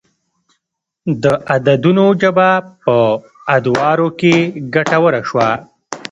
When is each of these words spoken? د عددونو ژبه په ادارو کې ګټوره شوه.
د 1.23 1.25
عددونو 1.53 2.05
ژبه 2.21 2.49
په 2.83 2.95
ادارو 3.55 4.07
کې 4.19 4.35
ګټوره 4.75 5.21
شوه. 5.29 5.49